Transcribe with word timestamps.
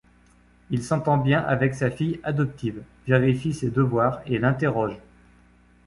Il 0.71 0.83
s'entend 0.83 1.17
bien 1.17 1.41
avec 1.41 1.75
sa 1.75 1.91
fille 1.91 2.19
adoptive, 2.23 2.81
vérifie 3.05 3.53
ses 3.53 3.69
devoirs 3.69 4.19
et 4.25 4.39
l'interroge. 4.39 4.97